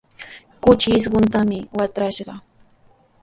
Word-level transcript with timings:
Kuchi 0.63 0.89
isquntami 0.99 1.59
watrashqa. 1.77 2.33